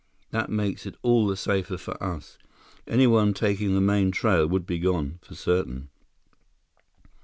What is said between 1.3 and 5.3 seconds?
safer for us. Anyone taking the main trail would be gone,